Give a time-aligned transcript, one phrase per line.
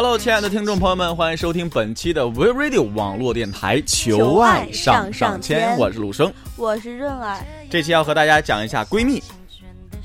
[0.00, 7.44] Hello，亲爱的听众朋友们，欢迎收听本期的 We Radio 网络电台《求爱上上签》，我是陆生，我是润儿。
[7.68, 9.20] 这期要和大家讲一下闺蜜。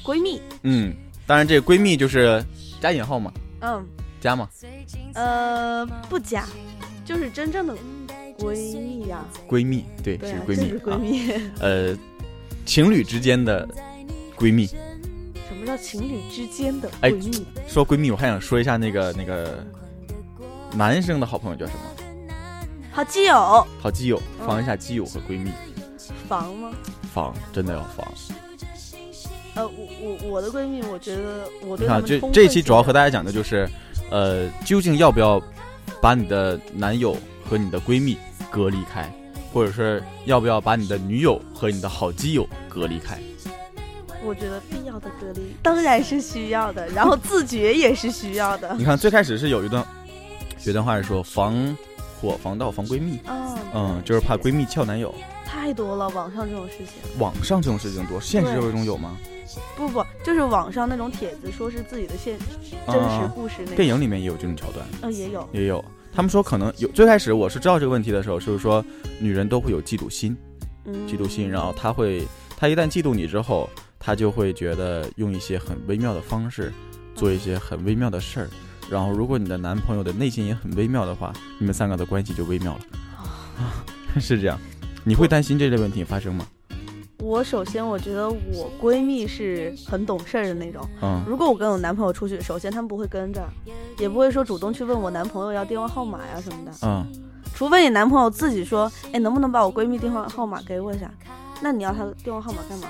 [0.04, 0.92] 闺蜜，嗯，
[1.28, 2.44] 当然这闺蜜就是
[2.82, 3.86] 加引号嘛，嗯，
[4.20, 4.50] 加吗？
[5.14, 6.44] 呃，不加，
[7.06, 7.76] 就是真正的
[8.40, 9.24] 闺蜜呀。
[9.48, 11.32] 闺蜜，对，对是闺蜜，是闺蜜。
[11.32, 11.96] 啊呃，
[12.66, 13.70] 情侣之间的
[14.36, 14.66] 闺蜜。
[14.66, 17.46] 什么叫情侣之间的哎闺蜜？
[17.68, 19.64] 说闺蜜，我还想说一下那个那个
[20.76, 21.80] 男生的好朋友叫什么？
[22.92, 25.52] 好基友，好基友，嗯防一下基友和闺蜜，
[26.28, 26.72] 防吗？
[27.14, 28.08] 防真的要防。
[29.56, 33.70] 呃，我我我的闺蜜，我觉得我对你看，这这一期主要和大家讲的就是，
[34.10, 35.42] 呃，究竟要不要
[36.02, 37.16] 把你的男友
[37.48, 38.18] 和你的闺蜜
[38.50, 39.12] 隔离开，
[39.54, 43.20] 或者是要不要把你的女友和你的好基友隔离开？
[44.26, 48.74] 我觉得必要的隔离当然是需要的，然后自觉也是需要的。
[48.76, 49.86] 你看，最开始是有一段
[50.66, 51.76] 有一段话是说防
[52.20, 55.14] 火防盗防闺蜜，嗯嗯，就是怕闺蜜撬男友。
[55.46, 57.20] 太多了，网上这种事情。
[57.20, 59.18] 网上这种事情多，现实对社会中有吗？
[59.76, 63.76] 不不，就是网上那种帖子，说是自己的现真实啊故事那种。
[63.76, 65.48] 电影里面也有这种桥段，嗯，也有。
[65.52, 65.84] 也有。
[66.14, 68.84] 他们说可能有，最开始我是知道这个问题的时候，就是说
[69.20, 70.36] 女人都会有嫉妒心，
[70.86, 72.26] 嗯，嫉妒心，然后她会，
[72.58, 73.70] 她一旦嫉妒你之后，
[74.00, 76.72] 她就会觉得用一些很微妙的方式，
[77.16, 78.50] 做一些很微妙的事儿。
[78.90, 82.80] 然后，如果你的男朋友的内心也很微妙的话，你们三个的关系就微妙了。
[83.58, 83.84] 啊，
[84.20, 84.60] 是这样。
[85.04, 86.46] 你会担心这类问题发生吗？
[87.20, 90.86] 我首先我觉得我闺蜜是很懂事儿的那种。
[91.02, 93.42] 嗯如果我跟我男朋友出去，首先他们不会跟着，
[93.98, 97.06] 也不会说主动去问我男朋友要电话号码呀什么的，嗯，
[97.56, 101.10] 除非你男朋友自己说，哎，能不能把我闺蜜电话号码给我一下？
[101.64, 102.88] 那你要他的电话号码干嘛？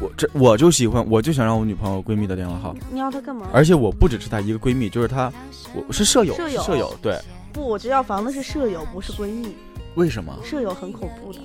[0.00, 3.48] 我这我就喜欢，我就想让我女朋友闺蜜的电话号，你要她干嘛？
[3.52, 5.32] 而且我不只是她一个闺蜜，就是她，
[5.74, 7.18] 我是舍友，舍友舍友，对。
[7.52, 9.54] 不，我这要防的是舍友，不是闺蜜。
[9.96, 10.32] 为什么？
[10.44, 11.40] 舍友很恐怖的。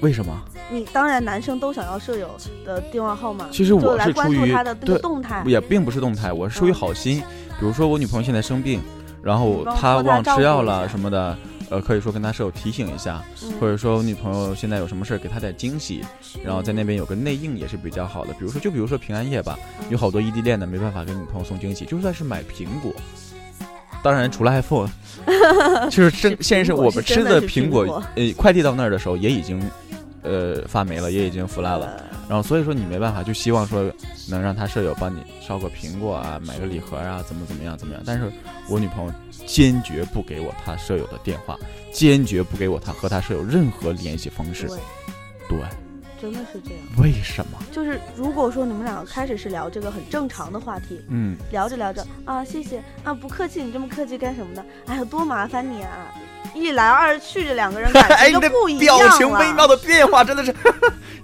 [0.00, 0.36] 为什么？
[0.68, 2.28] 你当然男生都想要舍友
[2.66, 5.44] 的电话号码，其实我是出于注他的动态。
[5.46, 7.22] 也并不是动态，我是出于好心。
[7.60, 8.80] 比如说我女朋友现在生病，
[9.22, 11.36] 然后她忘吃药了什么的，
[11.70, 16.04] 呃，可以说跟他舍友提醒一下，嗯或者说我女朋友现在有什么事儿给她点惊喜，
[16.44, 18.32] 然后在那边有个内应也是比较好的。
[18.34, 22.92] 比如说，就比如说平安夜吧，嗯有好多异地恋的没办法给女朋友送惊喜，就算是买苹果。
[24.00, 24.88] 当然，除了 iPhone，
[25.90, 29.60] 就是真是现实我们吃的苹果，呃，快递到那儿的时候也已经，
[30.22, 31.86] 呃，发霉了，也已经腐烂了。
[31.86, 33.90] 呃然后所以说你没办法，就希望说
[34.28, 38.02] 能让他舍友帮你捎个苹果啊，买个礼盒啊，怎么怎么样怎么样。
[38.04, 38.30] 但是
[38.68, 39.10] 我女朋友
[39.46, 41.56] 坚决不给我她舍友的电话，
[41.90, 44.68] 坚决不给我她和她舍友任何联系方式。
[44.68, 44.78] 对，
[45.48, 45.58] 对，
[46.20, 46.80] 真的是这样。
[46.98, 47.58] 为什么？
[47.72, 54.64] 就是如果说你们两个开始是聊这个很正常的话题，嗯，聊着聊着啊，谢谢啊，不客气，你这么客气干什么呢？
[54.86, 56.12] 哎呀，多麻烦你啊！
[56.54, 59.66] 一来二去，这两个人感 哎，你的觉就不一表情微妙。
[59.66, 60.54] 的变化真的是，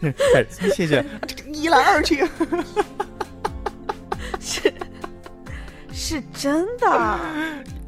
[0.37, 1.04] 哎谢谢。
[1.27, 2.25] 这个一来二去，
[4.38, 4.72] 是
[5.93, 7.10] 是真的，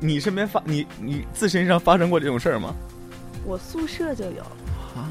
[0.00, 2.74] 你身边发你你自身上发生过这种事儿吗？
[3.44, 4.42] 我宿舍就有，
[4.96, 5.06] 啊，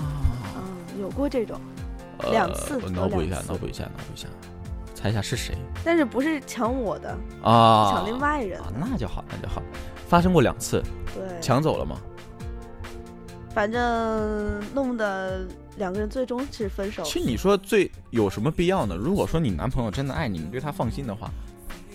[0.58, 1.62] 嗯，有过这种，
[2.32, 4.28] 两次我脑补一下脑补一下，脑补一下，
[4.94, 7.92] 猜一下是谁但是不是抢我的，啊？
[7.92, 9.62] 抢另外人啊，那就好，那就好。
[10.08, 10.84] 发生过两次，
[11.14, 11.98] 对，抢走了吗？
[13.54, 17.04] 反正弄得两个人最终是分手。
[17.04, 18.96] 其实你说最有什么必要呢？
[18.96, 21.32] 如果说你男朋友真的爱你，你对他放心的话，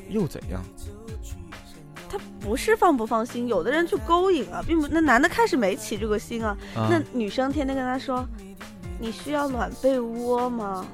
[0.09, 0.63] 又怎样？
[2.09, 8.27] 他不是放不放心，有的人去勾引啊，并不，那男的开始没起这个心啊，啊那女生天天跟他说，
[9.01, 10.87] 你需要暖被窝吗？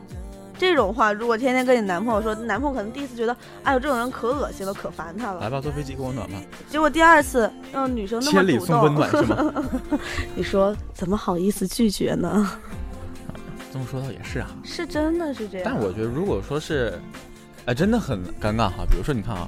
[0.58, 5.40] 这种话，如果天天跟你男朋友说，男朋友可能第一次觉得，哎呦，这种人可恶心了，可烦他了。
[5.40, 6.38] 来吧，坐飞机给我暖吧。
[6.70, 9.54] 结果第二次，让女生那么千里主动，送温暖是吗？
[10.34, 12.50] 你说怎么好意思拒绝呢？
[13.70, 14.48] 这么说倒也是啊。
[14.64, 15.62] 是真的是这样。
[15.66, 16.98] 但我觉得，如果说是，
[17.66, 18.86] 哎，真的很尴尬哈。
[18.90, 19.46] 比如说，你看啊，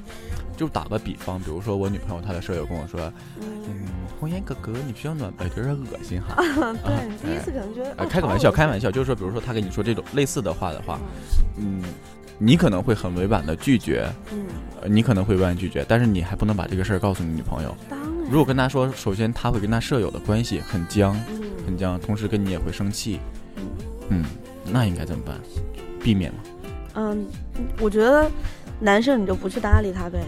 [0.59, 3.01] 就打个比方，比如说我女朋友她的舍友跟我说，
[3.41, 3.87] 嗯，嗯，
[4.19, 6.35] 红颜哥哥，你需要暖被，有点恶心哈。
[6.85, 8.91] 对，你第一次可能觉得，哎，哦开个玩笑，开玩笑。
[8.91, 10.99] 就是说，比如说他跟你说这种类似的话的话，
[11.57, 11.85] 嗯嗯，
[12.39, 14.47] 你可能会很委婉的拒绝，嗯，
[14.83, 17.75] 呃你可能会委婉拒绝，但是你还不能把这个事儿告诉你女朋友。
[17.89, 18.09] 当然。
[18.31, 23.21] 如果跟他说，首先他会跟他舍友的关系很僵，嗯很僵，同时跟你也会生气，
[23.57, 23.63] 嗯
[24.11, 24.25] 嗯，
[24.73, 25.37] 那应该怎么办？
[26.03, 26.39] 避免吗？
[26.95, 27.27] 嗯，
[27.81, 28.29] 我觉得
[28.81, 30.19] 男生你就不去搭理他呗，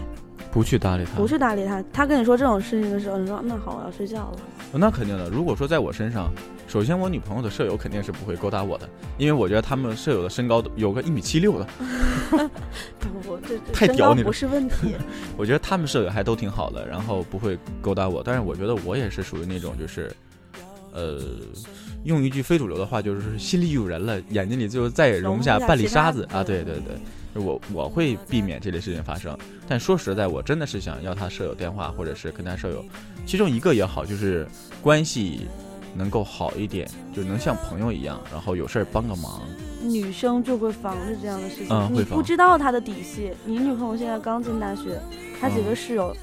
[0.51, 1.83] 不去搭理他，不去搭理他。
[1.93, 4.37] 他跟你说这种事情的时候，你说那好，我要睡觉了。
[4.73, 5.29] 那肯定的。
[5.29, 6.31] 如果说在我身上，
[6.67, 8.87] 首先我女朋友的舍友肯定是不会勾搭我的，
[9.17, 11.67] 因为我觉得他们舍友的身高有个一米七六的，
[13.73, 14.95] 太屌你了不是问题。
[15.37, 18.21] 我觉得他们舍友还都挺好的，然后不会勾搭我。
[18.23, 20.09] 但是我觉得我也是属于那种就是，
[20.93, 21.19] 呃，
[22.05, 26.41] 用一句非主流的话，就是心里有人了，眼睛里就再也容不下半粒沙子啊！
[26.43, 27.01] 对对对，就
[27.35, 29.37] 我我会避免这类事情发生。
[29.67, 32.83] 但说实在，我真的是想要他舍友电话，或者是跟他舍友
[33.25, 34.47] 其中一个也好，就是
[34.81, 35.47] 关系
[35.95, 39.41] 能够好一点，就能像朋友一样，然后有事儿帮个忙。
[39.83, 43.31] 女生就会防着这样的事情，你不知道他的底细。
[43.45, 45.01] 你女朋友现在刚进大学，
[45.39, 46.15] 她几个嗯室友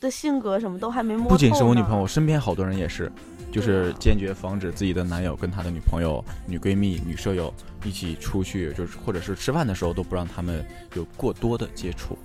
[0.00, 3.12] 的性格什么都还没摸透不仅是我女朋友，身边好多人也是，
[3.52, 7.52] 就是坚决防止自己的男友跟他的女朋友、女闺蜜、女舍友
[7.84, 10.64] 一起出去，就是或者是吃饭的时候都不让他们
[10.94, 12.16] 有过多的接触。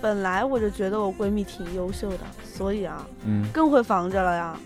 [0.00, 4.58] 本来我就觉得我闺蜜挺优秀的，所以啊，嗯，更会防着了呀。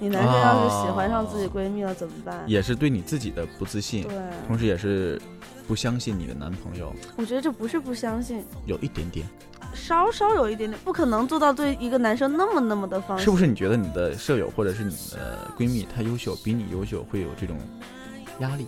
[0.00, 2.42] 你男生要是喜欢上自己闺蜜了怎么办？
[2.46, 4.12] 也是对你自己的不自信，对，
[4.48, 5.20] 同时也是
[5.68, 9.24] 不相信你的男朋友，我觉得这不是不相信，有一点点。
[9.74, 13.24] 稍稍有一点点，不可能做到对一个男生那么那么的放心。
[13.24, 17.56] 是不是你觉得你的舍友或者是你的闺蜜她优秀，比你优秀，会有这种
[18.40, 18.66] 压力？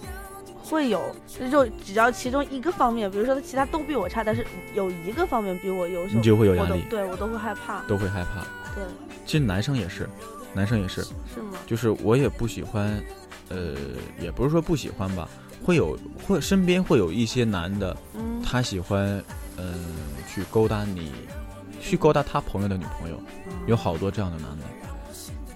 [0.65, 1.15] 会有，
[1.51, 7.83] 就只要其中一个方面，比如说他其他都比我差，但是有一个方面比我优秀，你就会有压力，对我都会害怕。
[7.83, 8.41] 都会害怕。
[8.75, 8.83] 对，
[9.27, 10.09] 其实男生也是，
[10.55, 11.59] 男生也是，是吗？
[11.67, 12.99] 就是我也不喜欢，
[13.51, 13.75] 呃，
[14.19, 15.29] 也不是说不喜欢吧，
[15.63, 19.23] 会有会身边会有一些男的，嗯，他喜欢，
[19.57, 19.75] 嗯、
[20.29, 21.13] 去勾搭你，
[21.81, 23.21] 去勾搭他朋友的女朋友，
[23.67, 24.65] 有好多这样的男的，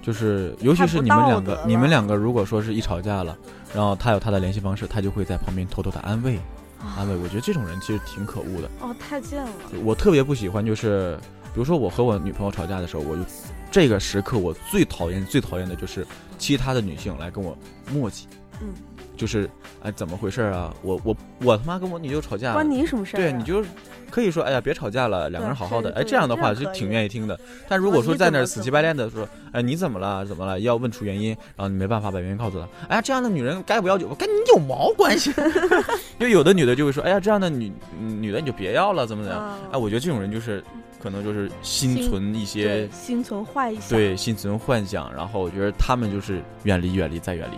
[0.02, 3.36] 就是尤其是你们两个你们两个如果说是一吵架了，
[3.74, 6.36] 然后他有他的联系方式，他就会在旁边偷偷的安慰
[6.78, 6.94] 啊。
[6.98, 7.16] 安慰。
[7.16, 9.50] 我觉得这种人其实挺可恶的，哦，太贱了。
[9.84, 11.18] 我特别不喜欢就是，
[11.52, 13.22] 比如说我和我女朋友吵架的时候，我就
[13.70, 16.06] 这个时刻我最讨厌最讨厌的就是
[16.38, 17.56] 其他的女性来跟我
[17.92, 18.24] 磨叽，
[18.60, 18.68] 嗯，
[19.16, 19.48] 就是
[19.82, 20.72] 哎怎么回事啊？
[20.82, 23.22] 我我我他妈跟我女友吵架，关你什么事儿、啊？
[23.22, 23.64] 对，你就
[24.10, 27.38] 可以说，哎呀，别吵架了，两个人好好的，哎，这样的话就挺愿意听的。
[27.68, 30.24] 但如果说在那儿死乞白赖的说，哎，你怎么了？
[30.26, 30.60] 怎么了？
[30.60, 35.32] 要问出原因，然后你没办法把原因告诉他，哎呀，这样的女人该不要就跟你有毛关系？
[36.20, 39.46] 因为有的女的就会说，哎呀，这样的女嗯女的你就别要了，怎么怎么样？
[39.48, 40.62] 啊哎，我觉得这种人就是
[41.02, 43.88] 可能就是心心存一些对心存幻想。
[43.88, 47.56] 对心存幻想，然后我觉得他们就是远离远离再远离，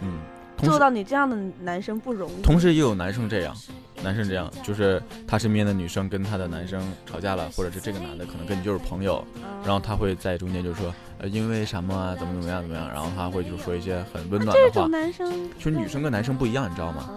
[0.00, 0.18] 嗯，
[0.66, 2.42] 做到你这样的男生不容易。
[2.42, 3.54] 同时也有男生这样，
[4.02, 14.90] 男生这样，就是他身边的女生跟他的男生吵架了，或者是这个男的可能跟你就是朋友，啊，然后他会在中间就说，呃，因为什么啊，怎么怎么样怎么样，然后他会就是说一些很温暖的话这种。
[14.90, 17.10] 男生，其实女生跟男生不一样，你知道吗？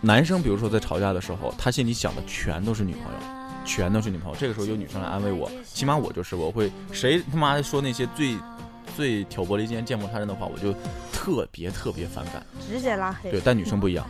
[0.00, 3.18] 男生比如说在吵架的时候，他心里想的全都是女朋友，
[3.64, 4.36] 全都是女朋友。
[4.38, 8.36] 这个时候有女生来安慰我，起码我就是我会谁他妈说那些最
[8.96, 10.72] 最挑拨离间、见不他人的话，我就
[11.12, 12.44] 特别特别反感。
[12.68, 13.30] 直接拉黑。
[13.30, 14.06] 对，但女生不一样，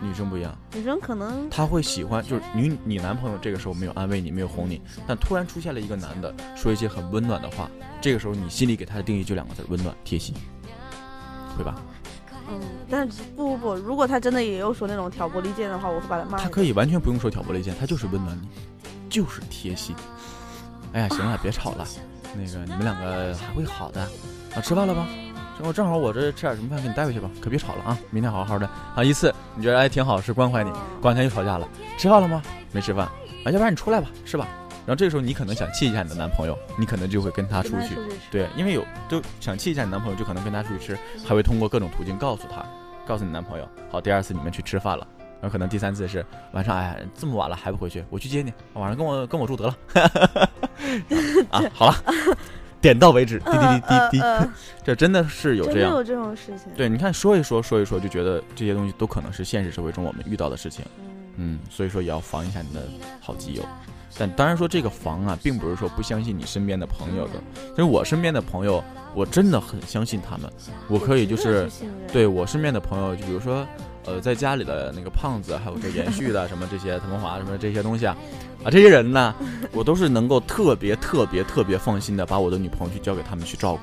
[0.00, 0.56] 女生不一样。
[0.74, 10.34] 女生可能她会喜欢，就是你你男朋友这个时候没有安慰你，没有哄你，但突然出现了一个男的说一些很温暖的话，这个时候你心里给他的定义就两个字：温暖贴心，
[11.56, 11.82] 会吧？
[12.50, 16.38] 嗯，但是不不不，如果他真的也有说那种挑拨离间的话，我会把他骂。
[16.38, 18.48] 他可以完全不用说挑拨离间，他就是温暖你，
[19.10, 19.94] 就是贴心。
[20.94, 21.86] 哎呀，行了，别吵了，
[22.34, 24.00] 那个你们两个还会好的
[24.54, 25.06] 啊，吃饭了吧？
[25.60, 29.02] 我正好我这吃点什么饭给你带回去吧，可别吵了啊，明天好好的啊。
[29.02, 31.68] 一次你觉得哎挺好，是关怀你，嗯过两天又吵架了，
[31.98, 32.40] 吃饭了吗？
[32.70, 34.46] 没吃饭啊，要不然你出来吧，是吧？
[34.86, 37.96] 然后这个时候你可能想气一下你的男朋友，你可能就会跟他出去。
[38.30, 42.64] 对，因为有就想气一下你男朋友，就可能跟他出去吃，还会通过各种途径告诉他，
[43.04, 45.06] 告诉你男朋友，好，第二次你们去吃饭了。
[45.40, 49.76] 然后可能第三次是晚上，哎，这么晚了还不回去，我去接你，晚上跟我跟我住得了。
[51.50, 51.96] 啊，好了，
[52.80, 54.50] 点到为止，滴滴滴滴滴，
[54.84, 55.90] 这真的是有这样。
[55.90, 56.72] 有这种事情。
[56.76, 60.84] 对，你看说一说说一说，就觉得这些东西都可能是现实社会中我们遇到的事情。
[60.98, 61.04] 嗯，
[61.36, 62.82] 嗯，所以说也要防一下你的
[63.20, 63.62] 好基友。
[64.18, 67.34] 但当然说这个防啊，并不是说不相信你身边的朋友的。
[67.70, 68.82] 其实我身边的朋友，
[69.14, 70.50] 我真的很相信他们。
[70.88, 71.68] 我可以就是
[72.12, 73.66] 对我身边的朋友，就比如说，
[74.08, 78.16] 呃，在家里的那个胖子，还有这延续的什么这些滕文华什么这些东西啊，
[78.64, 79.34] 啊，这些人呢，
[79.72, 83.80] 我都是能够特别特别特别放心的把我的女朋友去交给他们去照顾，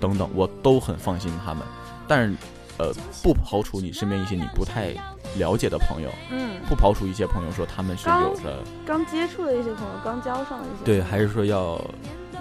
[0.00, 1.62] 等等，我都很放心他们。
[2.06, 2.34] 但是，
[2.78, 2.90] 呃，
[3.22, 4.94] 不刨除你身边一些你不太
[5.36, 11.78] 了解的朋友，嗯，不刨除一些朋友说他们是有着刚接触的一些朋友，刚交上的一些对，还是说要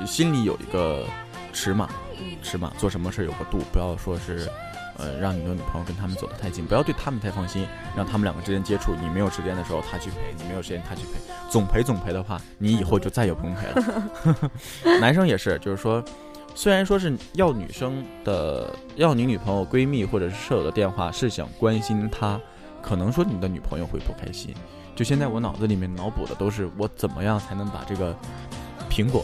[0.06, 1.04] 心里有一个
[1.52, 1.90] 尺码，
[2.20, 4.50] 嗯尺码，做什么事有个度，不要说是。
[5.00, 8.96] 呃，让你的女朋友跟他们走得太近，不要对他们太放心，让他们两个之间接触。
[9.00, 11.20] 你没有时间的时候，他去陪；你没有时间，他去陪。
[11.52, 14.12] 总陪总陪的话，你以后就再也不用陪了。
[15.00, 16.04] 男生也是，就是说，
[16.56, 22.42] 虽然说是要女生的，要你女朋友、闺蜜或者是舍友的电话，是想关心她，
[22.82, 24.52] 可能说你的女朋友会不开心。
[24.96, 28.18] 就现在我脑子里面脑补的都是我怎么样才能把这个
[28.90, 29.24] 苹果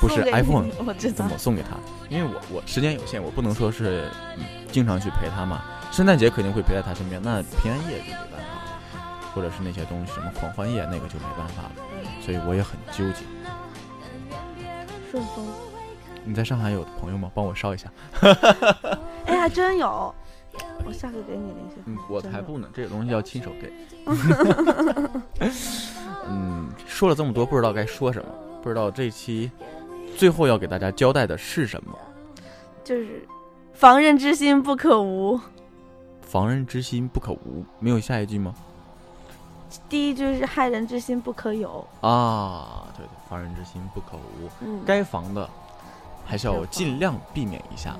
[0.00, 0.68] 不是 iPhone
[1.14, 1.76] 怎么送给他，
[2.08, 5.62] 因为我我时间有限，我不能说是嗯经常去陪他嘛。
[5.92, 8.98] 圣诞节肯定会陪在他身边，那平安夜就没办法，
[9.34, 11.72] 或者是那些东西什么狂欢夜那个就没办法了，
[12.20, 13.24] 所以我也很纠结。
[15.10, 15.46] 顺丰。
[16.24, 17.30] 你在上海有朋友吗？
[17.34, 17.88] 帮我捎一下。
[19.26, 20.12] 哎，呀真有，
[20.84, 21.76] 我下次给你联系。
[21.84, 23.72] 嗯，我才不呢，这个东西要亲手给。
[26.26, 28.28] 嗯，说了这么多，不知道该说什么，
[28.64, 29.50] 不知道这期
[30.16, 31.92] 最后要给大家交代的是什么？
[32.82, 33.28] 就是
[33.74, 35.38] 防人之心不可无。
[36.22, 38.54] 防人之心不可无，没有下一句吗？
[39.86, 44.48] 第一句是害人之心不可有啊，对对，防人之心不可无。
[44.64, 45.46] 嗯，该防的。
[46.24, 47.94] 还是要尽量避免一下，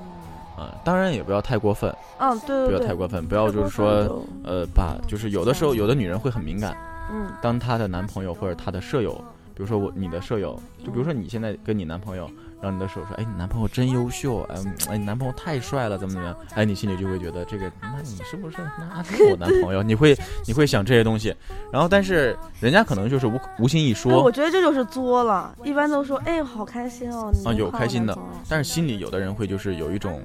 [0.58, 6.74] 嗯，当然也不要太过分，嗯，对，不要太过分，不要就是说，呃，把就是有的时候有的女人会很敏感，
[7.12, 9.22] 嗯，当她的男朋友或者她的舍友，
[9.54, 12.30] 比如说我你的舍友，就比如说你现在跟你男朋友。
[12.62, 14.54] 然后你的舍友说，哎，你男朋友真优秀，哎，
[14.88, 16.34] 哎，你男朋友太帅了，怎么怎么样？
[16.54, 19.82] 哎，你心里就会觉得这个，那你是不是那是我男朋友？
[19.84, 21.34] 你会你会想这些东西，
[21.70, 24.22] 然后但是人家可能就是无无心一说。
[24.22, 27.30] 我觉得这就是作了，一般都说，哎，好开心哦。
[27.44, 28.18] 啊，有开心的，
[28.48, 30.22] 但是心里有的人会就是有一种，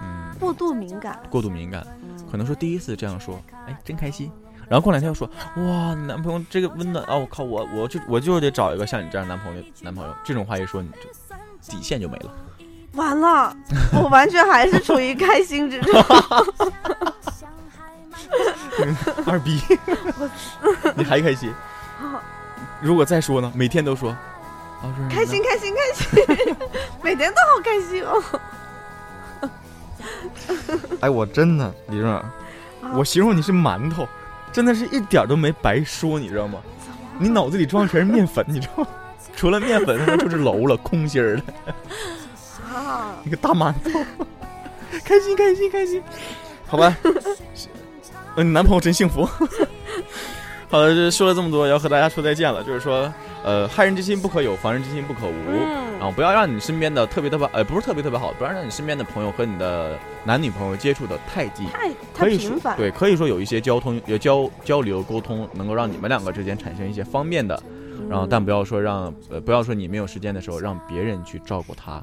[0.00, 1.86] 嗯，过度敏感，过度敏感，
[2.30, 4.32] 可能说第一次这样说，哎，真开心，
[4.68, 11.08] 然后过两天又说，哇，你男朋友这个温暖啊，我靠，我我就我就得找一个像你这样男朋友男朋友，这种话一说你就。
[11.68, 12.30] 底线就没了，
[12.92, 13.54] 完了，
[13.92, 15.92] 我完全还是处于开心之中。
[19.26, 19.60] 二逼，
[20.96, 21.52] 你还开心？
[22.80, 23.52] 如果再说呢？
[23.54, 24.16] 每天都说，
[25.10, 26.24] 开心开心开心，
[27.02, 28.22] 每天都好开心哦。
[31.00, 32.22] 哎，我真的，李润，
[32.94, 34.08] 我形容你是馒头，
[34.52, 36.58] 真的是一点都没白说，你知道吗？
[37.18, 38.88] 你脑子里装的全是面粉，你知道吗？
[39.34, 41.42] 除了面粉，他妈就是楼了，空心儿的。
[42.74, 43.16] 啊！
[43.24, 44.04] 一个大馒头，
[45.04, 46.02] 开心开心开心，
[46.66, 46.96] 好吧。
[48.36, 49.28] 嗯， 你男朋友真幸福。
[50.70, 52.62] 好了，说了这么多，要和大家说再见了。
[52.62, 55.56] 就是说，呃，害人之心不可有，防人之心不可无。
[55.98, 67.60] 然后不要让你身边的特别特别，呃，不是特别特别好，不要让你身边的朋友和你的男女朋友接触的太近，太太频繁对，可以说有一些交通、交交流、沟通，能够让你们两个之间产生一些方便的。
[68.08, 72.02] 然后，但不要说让呃，不要说你没有时间的时候让别人去照顾他。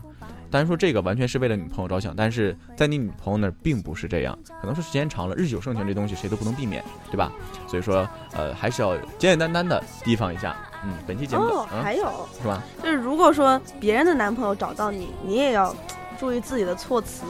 [0.56, 4.40] 当然说这个完全是为了女朋友着想，但是在你女朋友那儿并不是这样。
[4.62, 6.82] 可能是时间长了，日久生情这东西谁都不能避免，
[7.12, 7.30] 对吧？
[7.68, 10.56] 所以说，呃，还是要简简单单的提防一下。
[10.86, 12.10] 嗯，本期节目哦，还有
[12.42, 12.64] 是吧？
[12.82, 15.76] 就是如果说别人的男朋友找到你，你也要
[16.18, 17.26] 注意自己的措辞，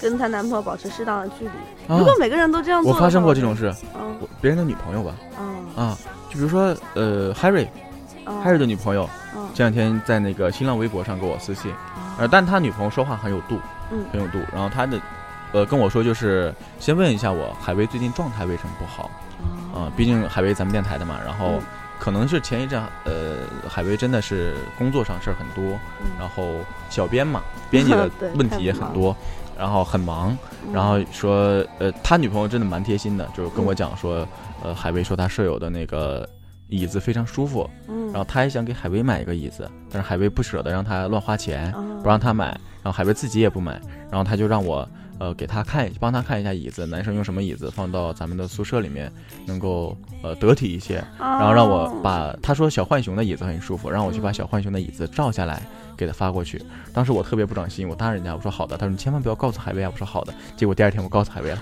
[0.00, 1.50] 跟她男朋友保持适当的距离。
[1.88, 5.98] 如果每个人都这样做，我发生过这种事，嗯，别人的女朋友吧，嗯啊，
[6.30, 7.68] 就比如说呃，Harry。
[8.40, 9.10] 海瑞的女朋友
[9.52, 11.72] 这两天在那个新浪微博上给我私信，
[12.18, 13.58] 呃，但他女朋友说话很有度，
[13.90, 14.38] 嗯，很有度。
[14.52, 15.00] 然后他的，
[15.52, 19.10] 呃，跟我说就是先问一下我海威最近状态为什么不好，
[19.74, 21.18] 啊，毕竟海威咱们电台的嘛。
[21.24, 21.60] 然后
[21.98, 23.36] 可能是前一阵，呃，
[23.68, 25.78] 海威真的是工作上事儿很多，
[26.18, 26.56] 然后
[26.90, 29.16] 小编嘛，编辑的 问题也很多，
[29.58, 30.36] 然后很忙。
[30.72, 34.26] 然后说，呃，他女朋友真的蛮贴心的，就是跟我讲说，
[34.62, 36.28] 呃，海威说他舍友的那个。
[36.72, 41.70] 椅子非常舒服，嗯，然后他还想给海威买一个椅子，但是海威不舍得让他乱花钱，
[42.02, 42.46] 不让他买，
[42.82, 44.88] 然后海威自己也不买，然后他就让我，
[45.22, 49.08] 呃，给他看，帮他看一下椅子，男生用什么椅子放到咱们的宿舍里面
[49.46, 55.62] 能够呃得体一些，然后让我把他说小浣熊的椅子很舒服，让我去把小浣熊的椅子照下来
[55.96, 56.60] 给他发过去。
[56.92, 61.58] 当时我特别不长心，我答应人家，我说好的，他说你千万不要告诉海威啊，我说好的，结果第二天我告诉海威了。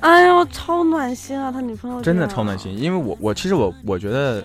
[0.00, 1.52] 哎呦，超暖心啊！
[1.52, 4.42] 他女朋友真的超暖心，因为我我其实我我觉得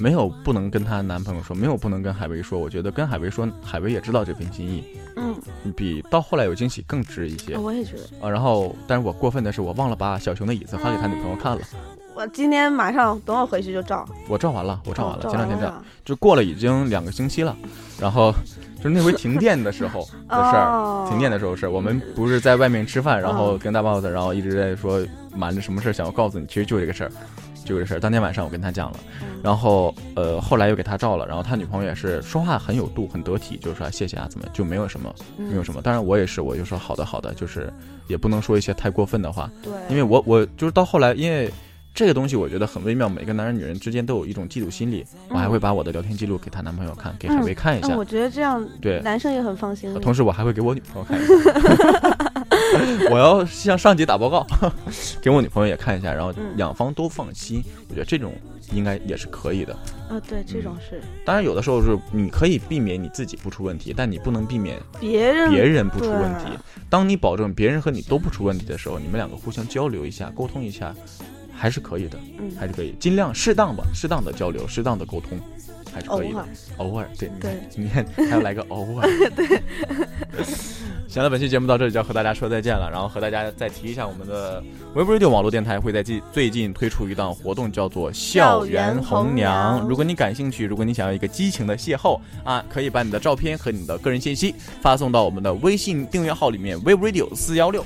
[0.00, 2.58] 没有不能跟她男朋友说，没有不能跟海威说。
[2.58, 4.84] 我觉得跟海威说，海威也知道这份心意，
[5.16, 5.34] 嗯，
[5.76, 7.56] 比到后来有惊喜更值一些。
[7.56, 8.30] 我也觉得啊。
[8.30, 11.62] 然后，但是我过分的是，我忘了把小熊的椅子发给他女朋友看了。
[12.14, 14.08] 我今天马上等我回去就照。
[14.28, 15.72] 我照完了，我照完了，前两天照，
[16.04, 17.56] 就过了已经两个星期了。
[18.00, 18.34] 然后。
[18.82, 21.70] 就是那回停电的时候的事儿， 停电的时候的事儿。
[21.70, 27.12] 我们不是在外面吃饭，然后跟大 boss，然后一直在说瞒着什么事儿想要告诉你，其实就这个事儿，
[27.64, 28.00] 就这事儿。
[28.00, 29.00] 当天晚上我跟他讲了，
[29.42, 35.80] 然后呃后来又给他照了，然后他女朋友也是说话很有度，很得体，就是说谢谢啊，怎么就没有什么，没有什么。
[35.80, 37.72] 当然我也是，我就说好的好的，就是
[38.06, 41.50] 也不能说一些太过分的话，对，因为我我就是到后来，因为
[41.92, 45.04] 这个东西我觉得很微妙，每个男人女人之间都有一种嫉妒心理。
[45.28, 47.94] 我还会把我的聊天记录给她男朋友看，给海威看一下。
[47.94, 49.92] 嗯，我觉得这样对男生也很放心。
[50.00, 52.16] 同时，我还会给我女朋友看一下。
[53.10, 54.46] 我要向上级打报告，
[55.20, 57.62] 给我女朋友也看一下，然后两方都放心。
[57.88, 58.32] 我觉得这种
[58.72, 59.72] 应该也是可以的。
[60.08, 61.00] 啊，对，这种是。
[61.24, 66.46] 当然，有的时候是你可以避免你自己不出问题，但你不能避免别人别人不出问题。
[66.88, 70.94] 当你保证别人和你都不出问题的时候，你们两个互相交流一下，沟通一下，
[71.52, 72.18] 还是可以的。
[72.38, 75.38] 嗯，还是可以，尽量适当吧，适当的交流，适当的沟通。
[75.92, 76.46] 还是可以的，
[76.76, 79.60] 偶尔对对，你看还要来个偶尔 对。
[81.10, 84.62] 行了，本期节目到这里就要和大家说再见了，然后和大家再提一下我们的
[84.94, 89.80] Web Radio 网络电台会在近最近推出一档活动，叫做校园红娘。
[89.88, 97.84] 如果你感兴趣，如果你想要一个激情的邂逅啊，可以把你的照片和你的个人信息发送到我们的微信订阅号里面，Web Radio 四幺六。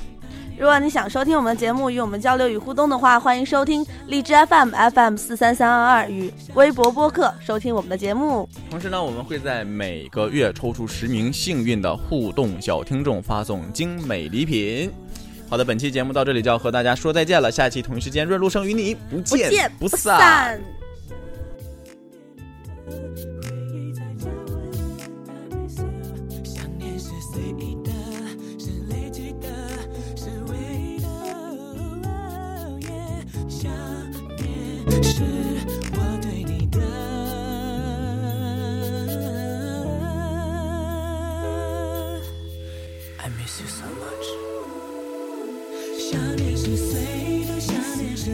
[0.56, 8.48] 如果你想收听我们的节目，与我们交流与互动的话，欢迎收听荔枝 FM FM 四三三二二与微博播客收听我们的节目。
[8.70, 14.92] 同时呢，我们会在每个月抽出十名幸运的互动小听众，发送精美礼品。
[15.48, 20.60] 好的，本期节目到这里就要和大家说再见了，下期同一时间润路生与你不见不散。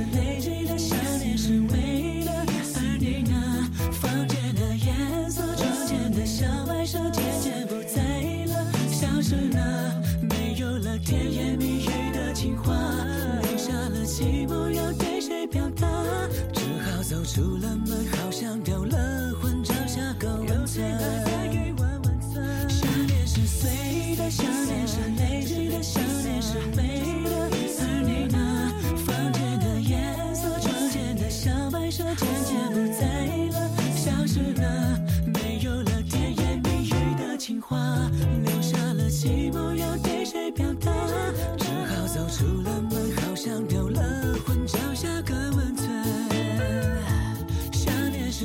[0.04, 0.29] 是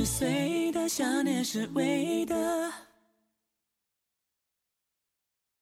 [0.06, 2.65] 碎的，想念是唯一的。